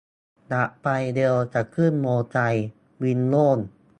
[0.47, 2.65] อยากไปเร็ว จะขึ้นมอไซค์
[3.03, 3.57] วินโล่ง